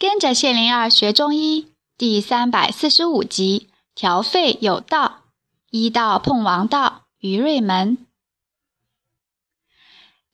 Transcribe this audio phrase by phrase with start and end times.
[0.00, 5.24] 跟着谢灵儿学中医第三百四十五集调肺有道，
[5.68, 7.98] 医道碰王道，于瑞门。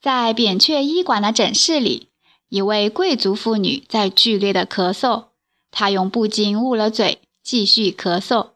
[0.01, 2.11] 在扁鹊医馆的诊室里，
[2.49, 5.25] 一位贵族妇女在剧烈的咳嗽，
[5.73, 8.51] 她用布巾捂了嘴，继续咳嗽。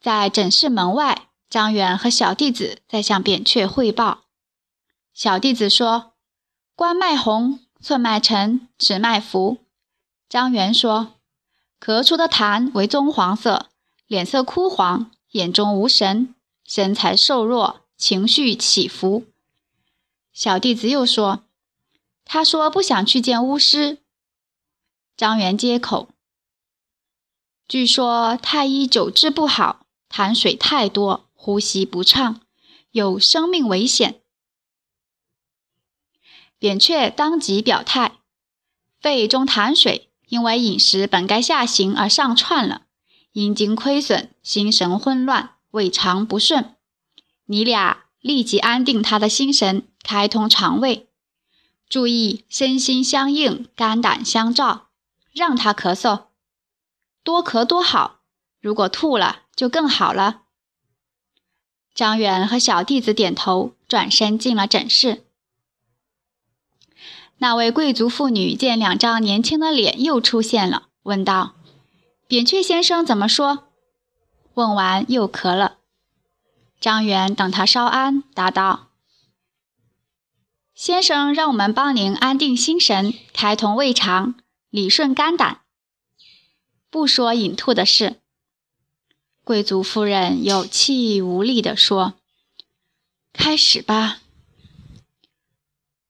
[0.00, 4.20] 在诊室门外，张远和小弟子在向扁鹊汇报。
[5.12, 6.12] 小弟子说
[6.76, 9.58] ：“冠脉红，寸脉沉，尺脉浮。”
[10.32, 11.16] 张元说
[11.78, 13.68] ：“咳出的痰为棕黄色，
[14.06, 19.26] 脸色枯黄，眼中无神，身材瘦弱，情绪起伏。”
[20.32, 21.44] 小弟子又说
[22.24, 23.98] ：“他说不想去见巫师。”
[25.18, 26.08] 张元接口
[27.68, 32.40] ：“据说太医久治不好，痰水太多，呼吸不畅，
[32.92, 34.22] 有生命危险。”
[36.58, 38.20] 扁鹊当即表态
[38.98, 42.86] ：“肺中痰水。”因为饮食本该下行而上窜了，
[43.32, 46.74] 阴经亏损，心神混乱，胃肠不顺。
[47.44, 51.10] 你俩立即安定他的心神，开通肠胃，
[51.86, 54.86] 注意身心相应，肝胆相照，
[55.34, 56.28] 让他咳嗽，
[57.22, 58.20] 多咳多好。
[58.58, 60.44] 如果吐了，就更好了。
[61.94, 65.26] 张远和小弟子点头，转身进了诊室。
[67.42, 71.56] 那位贵族妇女见两张年轻的脸又出现了，问道
[72.28, 73.64] ：“扁鹊先生怎么说？”
[74.54, 75.78] 问完又咳了。
[76.80, 78.90] 张元等他稍安，答道
[80.76, 84.36] ：“先生让我们帮您安定心神，开通胃肠，
[84.70, 85.62] 理顺肝胆，
[86.90, 88.20] 不说隐吐的事。”
[89.42, 92.14] 贵族夫人有气无力地说
[93.34, 94.18] ：“开始吧。”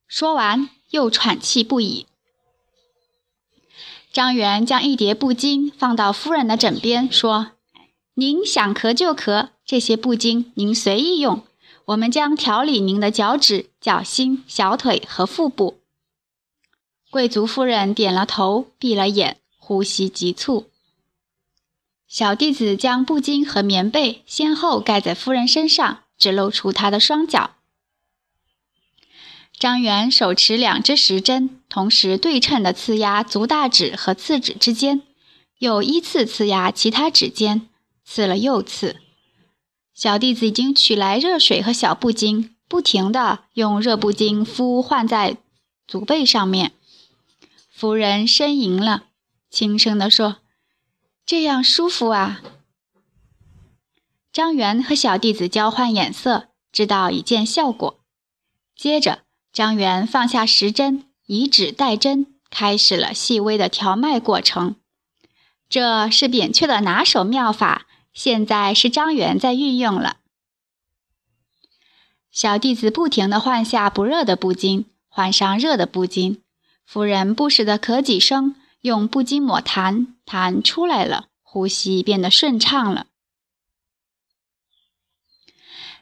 [0.06, 0.69] 说完。
[0.92, 2.06] 又喘气不已。
[4.12, 7.52] 张元将一叠布巾放到夫人的枕边，说
[8.14, 11.44] ：“您想咳就咳，这些布巾您随意用。
[11.86, 15.81] 我们将调理您的脚趾、脚心、小腿和腹部。”
[17.10, 20.70] 贵族夫人点了头，闭了眼，呼吸急促。
[22.06, 27.56] 小弟子将布巾和棉被先后盖在夫人身上，只露出她的双脚。
[29.62, 35.03] 张元手持两只时针，同时对称的刺压足大指和次指之间，
[35.61, 37.69] 又依次刺压其他指尖，
[38.05, 38.97] 刺了又刺。
[39.95, 45.37] 小弟子已经取来热水和小布巾，不停地用热布巾敷换在
[45.87, 46.73] 足背上面。
[47.71, 49.05] 夫人呻吟了，
[49.49, 50.39] 轻声地说
[51.25, 52.43] ：“这样舒服啊。”
[54.33, 58.00] 张元和小弟子交换眼色，知道已见效果。
[58.75, 59.22] 接着。
[59.52, 64.76] 张元放下时针，以指代针，开始了细微的调脉过程。
[65.68, 70.16] 这是扁鹊的拿手妙法，现在是张元在运用了。
[72.30, 76.40] 小弟子不停地换下不热的布巾，换上热的布巾。
[76.86, 83.06] 夫人不时地咳几声，用布巾抹痰，痰出来了，呼吸变得顺畅了。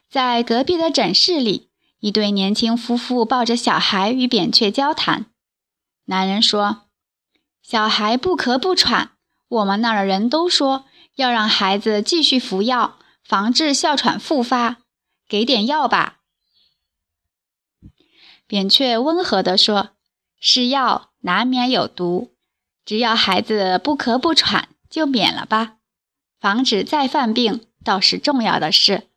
[0.09, 1.70] 在隔壁的诊室里。
[2.01, 5.27] 一对年轻夫妇抱着小孩与扁鹊交谈。
[6.05, 6.85] 男人说
[7.61, 9.11] ：“小孩不咳不喘，
[9.47, 10.85] 我们那儿的人都说
[11.15, 14.77] 要让孩子继续服药，防治哮喘复发。
[15.27, 16.21] 给点药吧。”
[18.47, 19.91] 扁鹊温和地说
[20.41, 22.33] ：“是药难免有毒，
[22.83, 25.77] 只要孩子不咳不喘，就免了吧。
[26.39, 29.07] 防止再犯病倒是重要的事。”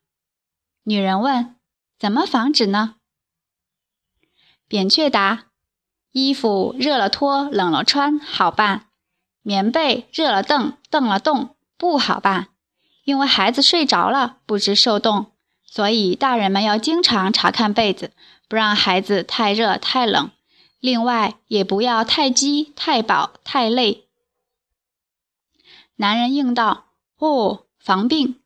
[0.85, 1.54] 女人问。
[1.99, 2.97] 怎么防止呢？
[4.67, 5.47] 扁鹊答：
[6.13, 8.87] 衣服热了脱，冷了穿，好办；
[9.43, 12.49] 棉被热了蹬，蹬了动，不好办。
[13.05, 15.33] 因为孩子睡着了，不知受冻，
[15.65, 18.13] 所以大人们要经常查看被子，
[18.49, 20.31] 不让孩子太热太冷。
[20.81, 24.07] 另外，也不要太饥太饱太累。
[25.97, 26.87] 男人应道：
[27.19, 28.41] 哦，防病。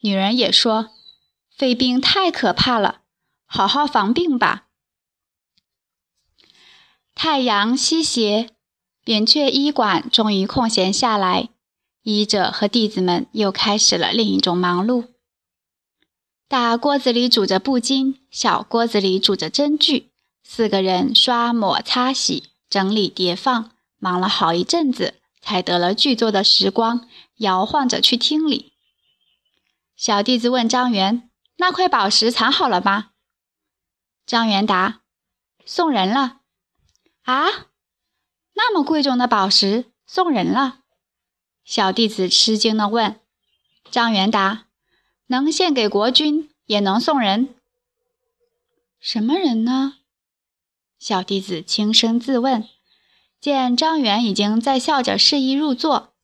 [0.00, 0.90] 女人也说。
[1.60, 3.02] 肺病太可怕了，
[3.44, 4.68] 好好防病吧。
[7.14, 8.48] 太阳西斜，
[9.04, 11.50] 扁鹊医馆终于空闲下来，
[12.02, 15.08] 医者和弟子们又开始了另一种忙碌。
[16.48, 20.08] 大锅子里煮着布巾，小锅子里煮着针具，
[20.42, 28.72] 四个人刷抹擦洗，整理叠放，忙了好一阵子，才得了剧作的时光，摇晃着去厅里。
[29.94, 31.29] 小弟子问张元。
[31.60, 33.10] 那块宝石藏好了吗？
[34.24, 35.02] 张元答
[35.66, 36.40] ：“送人了。”
[37.24, 37.66] 啊，
[38.54, 40.80] 那么贵重的宝石送人了。
[41.62, 43.20] 小弟子吃惊地问
[43.92, 44.68] ：“张元答，
[45.26, 47.54] 能献给国君，也能送人。
[48.98, 49.98] 什么人呢？”
[50.98, 52.66] 小弟子轻声自问。
[53.38, 56.14] 见张元已经在笑着示意入座，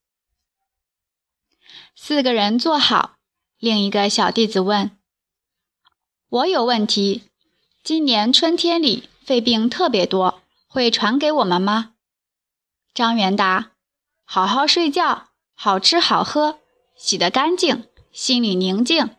[1.94, 3.16] 四个人坐好。
[3.58, 4.98] 另一个小弟子问
[6.28, 7.22] ：“我有问题，
[7.84, 11.92] 今年春天里肺病特别多，会传给我们吗？”
[12.92, 13.70] 张元答
[14.26, 16.58] ：“好好睡觉，好吃好喝，
[16.96, 19.10] 洗得干净，心里宁静。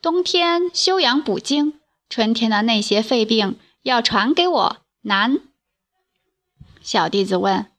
[0.00, 1.78] 冬天休养补精，
[2.08, 5.40] 春天的那些肺病要传给我难。”
[6.80, 7.70] 小弟子问：“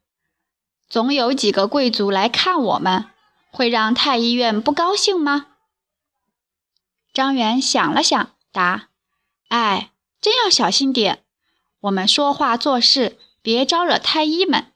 [0.87, 3.05] 总有几个贵族来看我们，
[3.49, 5.47] 会让太医院不高兴吗？”
[7.13, 8.87] 张元想了想，答
[9.49, 9.91] ：“哎，
[10.21, 11.23] 真要小心点，
[11.81, 14.71] 我们说话做事别招惹太医们。”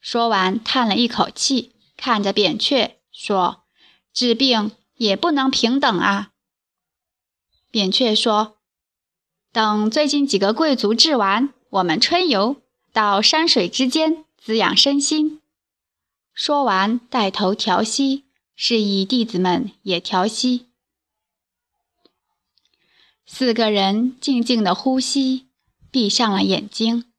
[0.00, 3.64] 说完，叹了一口气，看着扁鹊说
[4.14, 6.30] ：“治病也不能平等啊。”
[7.72, 8.58] 扁鹊说
[9.52, 12.62] ：“等最近几个贵族治完，我们春游。”
[12.92, 15.40] 到山水之间滋养身心。
[16.34, 20.66] 说完，带头调息，示意弟子们也调息。
[23.26, 25.46] 四个人静静的呼吸，
[25.90, 27.11] 闭上了眼睛。